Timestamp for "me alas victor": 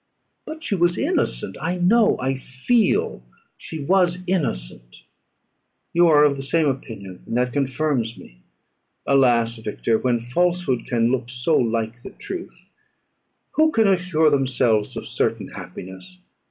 8.17-9.99